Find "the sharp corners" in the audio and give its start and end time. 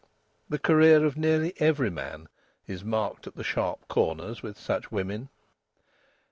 3.35-4.41